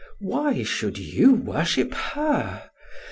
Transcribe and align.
Why 0.19 0.63
should 0.63 0.97
you 0.97 1.31
worship 1.35 1.93
her? 1.93 2.71